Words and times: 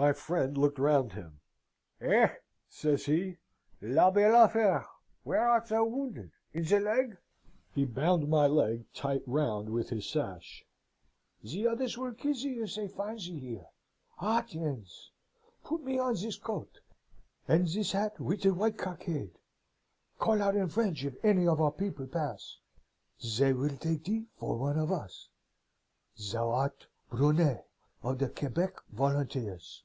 "My 0.00 0.12
friend 0.12 0.56
looked 0.56 0.78
round 0.78 1.10
him. 1.14 1.40
'Eh!' 2.00 2.32
says 2.68 3.06
he, 3.06 3.38
'la 3.80 4.12
belle 4.12 4.44
affaire! 4.44 4.86
Where 5.24 5.42
art 5.48 5.66
thou 5.66 5.86
wounded? 5.86 6.30
in 6.52 6.62
the 6.64 6.78
leg?' 6.78 7.16
He 7.74 7.84
bound 7.84 8.28
my 8.28 8.46
leg 8.46 8.84
tight 8.94 9.24
round 9.26 9.68
with 9.68 9.88
his 9.90 10.08
sash. 10.08 10.64
'The 11.42 11.66
others 11.66 11.98
will 11.98 12.12
kill 12.14 12.34
thee 12.34 12.60
if 12.62 12.76
they 12.76 12.86
find 12.86 13.18
thee 13.18 13.40
here. 13.40 13.66
Ah, 14.20 14.42
tiens! 14.42 15.10
Put 15.64 15.82
me 15.82 15.98
on 15.98 16.14
this 16.14 16.36
coat, 16.38 16.78
and 17.48 17.66
this 17.66 17.90
hat 17.90 18.20
with 18.20 18.42
the 18.42 18.54
white 18.54 18.78
cockade. 18.78 19.36
Call 20.20 20.40
out 20.40 20.54
in 20.54 20.68
French 20.68 21.04
if 21.04 21.16
any 21.24 21.44
of 21.48 21.60
our 21.60 21.72
people 21.72 22.06
pass. 22.06 22.60
They 23.36 23.52
will 23.52 23.76
take 23.76 24.04
thee 24.04 24.28
for 24.36 24.56
one 24.58 24.78
of 24.78 24.92
us. 24.92 25.28
Thou 26.30 26.50
art 26.52 26.86
Brunet 27.10 27.66
of 28.04 28.20
the 28.20 28.28
Quebec 28.28 28.80
Volunteers. 28.92 29.82